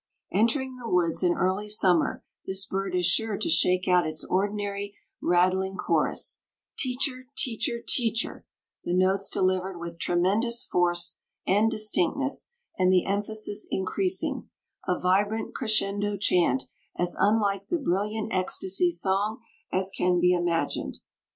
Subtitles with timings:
[0.31, 4.97] Entering the woods in early summer this bird is sure to shake out its ordinary,
[5.21, 6.41] rattling chorus
[6.75, 8.43] "Teacher, Teacher, TEACHER,"
[8.83, 14.49] the notes delivered with tremendous force and distinctness and the emphasis increasing
[14.87, 16.63] a vibrant, crescendo chant
[16.95, 19.39] as unlike the brilliant ecstasy song
[19.71, 20.97] as can be imagined.